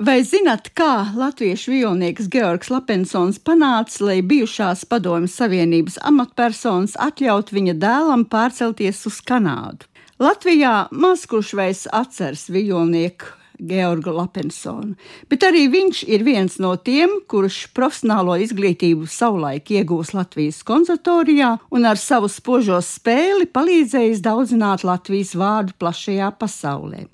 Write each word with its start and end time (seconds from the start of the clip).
Vai 0.00 0.22
zināt, 0.24 0.70
kā 0.72 1.10
latviešu 1.12 1.74
violnieks 1.74 2.30
Georgs 2.32 2.70
Lapensons 2.72 3.36
panāca, 3.44 3.98
lai 4.08 4.22
bijušās 4.24 4.86
Padomju 4.88 5.28
Savienības 5.28 5.98
amatpersonas 6.08 6.94
atļaut 6.96 7.52
viņa 7.52 7.74
dēlam 7.82 8.24
pārcelties 8.32 9.02
uz 9.10 9.18
Kanādu? 9.28 9.84
Latvijā 10.16 10.86
maz 11.04 11.26
kurš 11.28 11.52
vairs 11.60 11.84
atceras 11.92 12.46
violnieku 12.48 13.28
Georgu 13.60 14.14
Lapensonu, 14.16 14.96
bet 15.30 15.44
arī 15.46 15.66
viņš 15.72 16.02
ir 16.08 16.24
viens 16.26 16.56
no 16.62 16.72
tiem, 16.76 17.20
kurš 17.30 17.66
profesionālo 17.76 18.38
izglītību 18.40 19.08
savulaik 19.10 19.70
iegūs 19.76 20.14
Latvijas 20.16 20.62
konservatorijā 20.66 21.56
un 21.70 21.88
ar 21.90 22.00
savu 22.00 22.30
spožo 22.32 22.80
spēli 22.84 23.48
palīdzējis 23.50 24.24
daudzināt 24.24 24.86
Latvijas 24.88 25.36
vārdu 25.38 25.76
plašajā 25.80 26.32
pasaulē. 26.40 27.06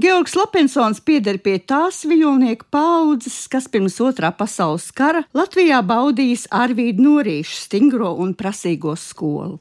Georgs 0.00 0.36
Lapensons 0.38 1.00
pieder 1.04 1.36
pie 1.42 1.58
tās 1.58 2.04
viļņnieku 2.08 2.68
paudzes, 2.72 3.42
kas 3.52 3.66
pirms 3.68 3.98
otrā 4.00 4.30
pasaules 4.32 4.86
kara 4.96 5.24
Latvijā 5.36 5.82
baudījis 5.84 6.46
Arvīdu 6.54 7.04
Norīšu 7.04 7.58
stingro 7.66 8.14
un 8.22 8.32
prasīgo 8.38 8.94
skolu. 8.96 9.58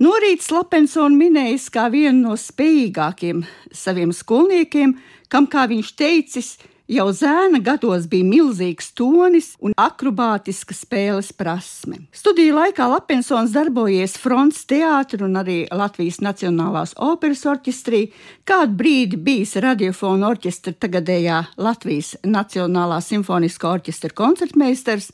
Norīts 0.00 0.48
Lapensons 0.48 1.12
minējis 1.12 1.66
kā 1.74 1.90
vienu 1.92 2.30
no 2.30 2.36
spējīgākiem 2.40 3.42
saviem 3.76 4.14
skolniekiem, 4.16 4.94
kam, 5.28 5.44
kā 5.50 5.66
viņš 5.68 5.90
teicis, 5.98 6.54
Jau 6.90 7.04
zēna 7.14 7.60
gados 7.62 8.08
bija 8.10 8.26
milzīgs 8.26 8.88
tonis 8.98 9.52
un 9.62 9.76
akrobātiska 9.78 10.74
spēles 10.74 11.28
prasme. 11.38 12.00
Studiju 12.10 12.56
laikā 12.56 12.88
Lapensons 12.90 13.52
darbojies 13.54 14.16
fronts 14.18 14.64
teātrī 14.66 15.22
un 15.22 15.38
arī 15.38 15.58
Latvijas 15.70 16.18
Nacionālās 16.18 16.96
operas 16.98 17.44
orķestrī, 17.46 18.00
kādu 18.42 18.74
brīdi 18.80 19.20
bijis 19.22 19.54
radiofona 19.62 20.32
orķestra 20.32 20.74
tagadējā 20.82 21.38
Latvijas 21.62 22.16
Nacionālā 22.26 22.98
simfoniskā 23.06 23.70
orķestra 23.76 24.10
koncertmeistars. 24.10 25.12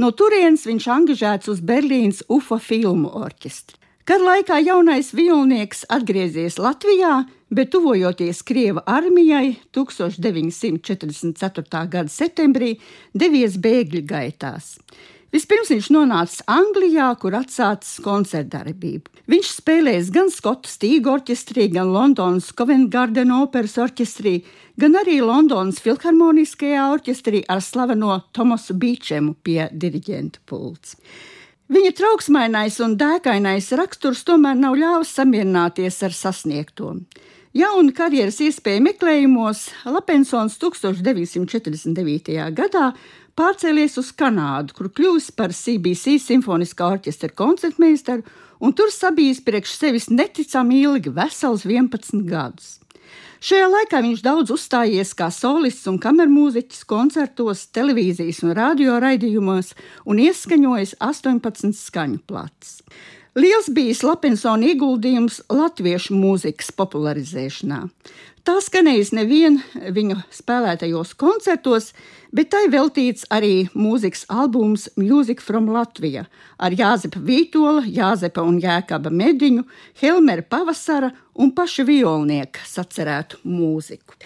No 0.00 0.14
turienes 0.16 0.64
viņš 0.64 0.88
angažēts 0.96 1.52
uz 1.52 1.60
Berlīnas 1.60 2.24
UFO 2.32 2.56
filmu 2.56 3.12
orķestri. 3.20 3.76
Kad 4.08 4.22
laikā 4.24 4.56
jaunais 4.64 5.10
vilnieks 5.12 5.82
atgriezies 5.92 6.54
Latvijā, 6.56 7.26
bet 7.52 7.68
tuvojoties 7.74 8.38
Krieva 8.48 8.80
armijai 8.88 9.58
1944. 9.76 11.82
gada 11.92 12.08
septembrī 12.08 12.70
devies 13.12 13.60
bēgļu 13.60 14.00
gaitās. 14.08 14.80
Vispirms 15.28 15.68
viņš 15.74 15.92
nonāca 15.92 16.40
Anglijā, 16.48 17.10
kur 17.20 17.36
atsācis 17.36 18.00
koncertdarbību. 18.00 19.12
Viņš 19.28 19.52
spēlējis 19.58 20.08
gan 20.16 20.32
Skotu 20.32 20.72
stīgu 20.72 21.12
orķestrī, 21.18 21.68
gan 21.76 21.92
Londonas 21.92 22.48
Covent 22.56 22.88
Garden 22.88 23.28
operas 23.36 23.76
orķestrī, 23.76 24.40
gan 24.80 24.96
arī 24.96 25.20
Londonas 25.20 25.84
filharmoniskajā 25.84 26.96
orķestrī 26.96 27.44
ar 27.44 27.60
slaveno 27.60 28.24
Tomasu 28.32 28.72
Bīčemu 28.72 29.36
pie 29.44 29.68
diriģenta 29.68 30.40
pults. 30.48 30.96
Viņa 31.68 31.90
trauksmainais 31.92 32.78
un 32.80 32.94
dēkainais 32.96 33.66
raksturs 33.76 34.22
tomēr 34.24 34.56
nav 34.56 34.72
ļāvis 34.80 35.10
samierināties 35.18 35.98
ar 36.06 36.14
sasniegto. 36.16 36.94
Jaunu 37.52 37.92
karjeras 37.92 38.38
iespēju 38.40 38.86
meklējumos 38.86 39.66
Lapensons 39.84 40.56
1949. 40.62 42.38
gadā 42.56 42.86
pārcēlies 43.36 43.98
uz 44.00 44.08
Kanādu, 44.16 44.72
kur 44.78 44.88
kļuvis 44.96 45.28
par 45.36 45.52
CBC 45.52 46.16
simfoniskā 46.24 46.88
orķestra 46.94 47.36
koncertmeistaru 47.36 48.24
un 48.64 48.72
tur 48.72 48.88
sabijis 48.88 49.44
priekš 49.44 49.76
sevis 49.76 50.08
neticami 50.08 50.80
ilgi, 50.86 51.12
vesels 51.12 51.68
11 51.68 52.24
gadus. 52.32 52.78
Šajā 53.38 53.68
laikā 53.70 54.00
viņš 54.02 54.22
daudz 54.24 54.50
uzstājies 54.50 55.12
kā 55.14 55.28
solists 55.30 55.86
un 55.86 56.00
kamermūziķis 56.02 56.82
koncertos, 56.90 57.68
televīzijas 57.70 58.40
un 58.42 58.56
radio 58.58 58.96
raidījumos 58.98 59.76
un 60.10 60.18
ieskaņojis 60.24 60.96
18 60.98 61.70
skaņu 61.78 62.18
plats. 62.26 62.80
Liels 63.38 63.68
bija 63.70 63.94
Lapensona 64.08 64.72
ieguldījums 64.72 65.44
latviešu 65.54 66.16
mūzikas 66.18 66.72
popularizēšanā. 66.74 67.84
Tā 68.48 68.54
skanējis 68.64 69.10
nevien 69.12 69.58
viņu 69.92 70.14
spēlētajos 70.32 71.10
koncertos, 71.20 71.90
bet 72.32 72.48
tai 72.54 72.62
veltīts 72.72 73.26
arī 73.28 73.66
mūzikas 73.76 74.22
albums 74.32 74.86
Music 74.96 75.42
from 75.44 75.68
Latvija 75.74 76.22
ar 76.56 76.72
Jāzepa 76.72 77.20
Vītola, 77.20 77.82
Jāzepa 77.84 78.40
un 78.48 78.56
Jēkaba 78.62 79.12
Mediņu, 79.12 79.66
Helmera 80.00 80.46
Pavasara 80.48 81.10
un 81.36 81.52
paša 81.52 81.84
violnieka 81.90 82.64
sacerētu 82.64 83.42
mūziku. 83.44 84.16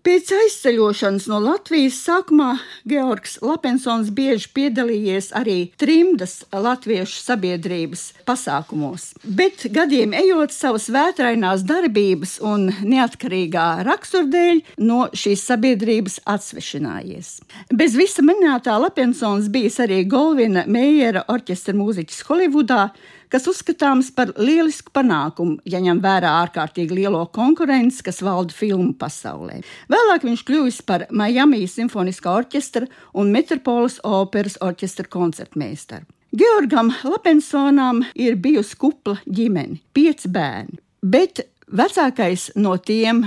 Pēc 0.00 0.30
aizceļošanas 0.32 1.26
no 1.28 1.36
Latvijas 1.44 1.98
sākumā 2.06 2.54
Georgs 2.88 3.34
Lapensons 3.44 4.08
bieži 4.16 4.48
piedalījies 4.56 5.28
arī 5.36 5.56
trimdas 5.80 6.38
latviešu 6.54 7.18
sabiedrības 7.20 8.06
pasākumos, 8.24 9.10
bet 9.24 9.66
gadiem 9.74 10.16
ejot 10.16 10.56
savas 10.56 10.88
vētrainās 10.94 11.66
darbības 11.68 12.38
un 12.40 12.70
neatkarīgā 12.80 13.66
rakstura 13.84 14.30
dēļ 14.32 14.64
no 14.88 15.02
šīs 15.12 15.44
sabiedrības 15.52 16.22
atsvešinājies. 16.24 17.34
Bez 17.68 18.00
visa 18.00 18.24
minētā 18.24 18.80
Lapensons 18.80 19.52
bijis 19.52 19.76
arī 19.84 20.06
Golvina 20.08 20.64
Meijera 20.64 21.26
orķestra 21.28 21.76
mūziķis 21.76 22.24
Holivudā, 22.30 22.86
kas 23.30 23.46
uzskatāms 23.50 24.10
par 24.14 24.32
lielisku 24.36 24.92
panākumu, 24.94 25.58
ja 25.64 25.80
ņem 25.82 26.02
vērā 26.02 26.32
ārkārtīgi 26.44 27.00
lielo 27.00 27.22
konkurenci, 27.34 28.02
kas 28.06 28.20
valda 28.26 28.54
filmu 28.54 28.92
pasaulē. 28.98 29.60
Vēlāk 29.90 30.26
viņš 30.26 30.44
kļuvis 30.48 30.80
par 30.86 31.06
Miami 31.14 31.64
Simfoniskā 31.70 32.32
orķestra 32.42 32.88
un 33.14 33.30
Metropolis 33.34 34.00
operas 34.06 34.58
orķestra 34.60 35.08
koncertmeistaru. 35.10 36.08
Georgam 36.30 36.92
Lapensonam 37.02 38.04
ir 38.14 38.36
bijusi 38.38 38.76
kupla 38.78 39.16
ģimene, 39.26 39.80
pieci 39.94 40.30
bērni, 40.30 40.78
bet 41.02 41.42
vecākais 41.66 42.52
no 42.54 42.76
tiem, 42.78 43.24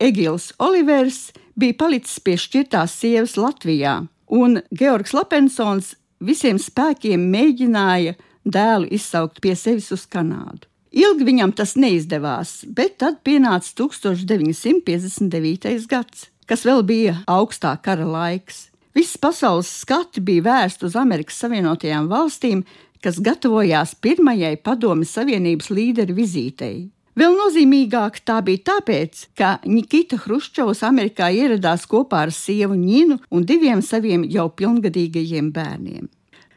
Egils 0.00 0.50
Olivers, 0.60 1.30
bija 1.56 1.76
palicis 1.76 2.20
pie 2.20 2.36
šķirtās 2.40 2.96
sievas 3.00 3.36
Latvijā, 3.40 3.98
un 4.32 4.60
Georgs 4.72 5.12
Lapensons 5.16 5.94
visiem 6.24 6.56
spēkiem 6.60 7.28
mēģināja 7.32 8.16
dēlu 8.46 8.86
izsaukt 8.94 9.40
pie 9.42 9.56
sevis 9.58 9.90
uz 9.94 10.06
Kanādu. 10.08 10.66
Ilgi 10.96 11.26
viņam 11.28 11.52
tas 11.52 11.76
neizdevās, 11.76 12.64
bet 12.72 12.96
tad 13.02 13.20
pienāca 13.26 13.68
1959. 13.82 15.86
gads, 15.90 16.30
kas 16.48 16.64
vēl 16.64 16.80
bija 16.86 17.18
augstā 17.28 17.76
kara 17.82 18.06
laiks. 18.08 18.70
Viss 18.96 19.18
pasaules 19.20 19.68
skati 19.82 20.20
bija 20.24 20.42
vērsti 20.46 20.86
uz 20.88 20.94
Amerikas 20.96 21.36
Savienotajām 21.42 22.08
valstīm, 22.08 22.64
kas 23.04 23.20
gatavojās 23.20 23.92
pirmajai 24.00 24.56
Padomju 24.64 25.04
Savienības 25.10 25.68
līderu 25.68 26.16
vizītei. 26.16 26.96
Vēl 27.16 27.32
nozīmīgāk 27.32 28.18
tā 28.28 28.42
bija 28.44 28.60
tāpēc, 28.70 29.22
ka 29.36 29.56
Nikita 29.64 30.18
Hruščovs 30.20 30.82
Amerikā 30.84 31.30
ieradās 31.32 31.86
kopā 31.88 32.26
ar 32.26 32.32
sievu 32.32 32.76
Ninu 32.76 33.16
un 33.32 33.44
diviem 33.48 33.80
saviem 33.84 34.24
jau 34.28 34.50
pilngadīgajiem 34.52 35.48
bērniem. 35.52 36.10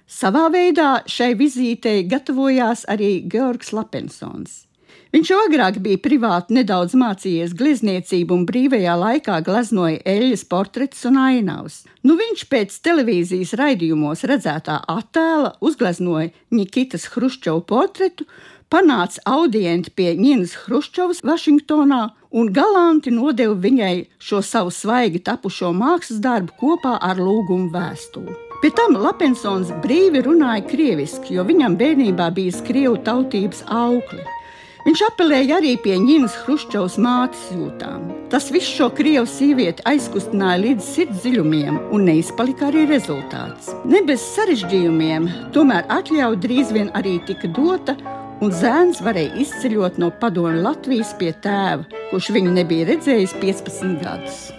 Savā 0.10 0.48
veidā 0.50 1.04
šai 1.06 1.36
vizītei 1.38 2.02
gatavojās 2.10 2.82
arī 2.90 3.20
Georgs 3.30 3.70
Lapensons. 3.78 4.64
Viņš 5.14 5.30
agrāk 5.36 5.78
bija 5.86 6.00
privāti 6.02 6.56
nedaudz 6.58 6.96
mācījies 6.98 7.54
glezniecību 7.58 8.34
un 8.34 8.48
brīvajā 8.50 8.96
laikā 8.98 9.38
gleznoja 9.46 10.02
eļļas 10.10 10.46
portretus 10.50 11.06
un 11.10 11.22
ainavas. 11.22 11.84
Nu 12.02 12.18
viņš 12.18 12.46
pēc 12.50 12.80
televīzijas 12.90 13.54
raidījumos 13.62 14.26
redzētā 14.34 14.80
attēla 14.96 15.56
uzgleznoja 15.62 16.34
Nikitas 16.58 17.06
Hruščova 17.14 17.62
portretu, 17.70 18.26
panāca 18.74 19.22
audienti 19.30 19.94
pie 19.94 20.16
Ņīnas 20.18 20.58
Hruščovas 20.66 21.22
Vašingtonā 21.22 22.04
un 22.34 22.54
galanti 22.54 23.14
nodeva 23.14 23.54
viņai 23.62 23.96
šo 24.18 24.42
savu 24.42 24.74
svaigi 24.74 25.22
tapušo 25.22 25.70
mākslas 25.70 26.22
darbu 26.26 26.58
kopā 26.66 26.98
ar 26.98 27.22
lūgumu 27.22 27.70
vēstuli. 27.78 28.49
Pie 28.60 28.74
tam 28.76 28.98
Lapensons 29.00 29.70
brīvi 29.80 30.20
runāja 30.26 30.66
krieviski, 30.68 31.38
jo 31.38 31.46
viņam 31.48 31.78
bērnībā 31.80 32.26
bija 32.36 32.60
krievu 32.68 32.98
tautības 33.06 33.62
aukli. 33.72 34.20
Viņš 34.84 35.04
apelēja 35.06 35.62
arī 35.62 35.78
pie 35.80 35.96
Ņīnas 36.02 36.36
Hruščovas 36.42 36.98
mātes 37.00 37.46
jūtām. 37.56 38.10
Tas 38.32 38.50
viss 38.52 38.68
šo 38.76 38.90
krievu 38.96 39.24
sievieti 39.32 39.86
aizkustināja 39.88 40.60
līdz 40.66 40.92
sirds 40.92 41.24
dziļumiem, 41.24 41.80
un 41.96 42.06
neizpalika 42.10 42.68
arī 42.68 42.84
rezultāts. 42.92 43.72
Ne 43.88 44.04
bez 44.04 44.28
sarežģījumiem, 44.36 45.32
tomēr 45.56 45.88
atļauja 45.96 46.44
drīz 46.44 46.76
vien 46.76 46.92
arī 47.00 47.16
tika 47.32 47.48
dota, 47.56 47.96
un 48.44 48.52
zēns 48.52 49.00
varēja 49.08 49.40
izceļot 49.40 50.04
no 50.04 50.12
padomu 50.20 50.66
Latvijas 50.68 51.16
pie 51.20 51.32
tēva, 51.48 51.88
kurš 52.12 52.34
viņu 52.36 52.60
nebija 52.60 52.92
redzējis 52.92 53.40
15 53.40 54.02
gadus. 54.04 54.50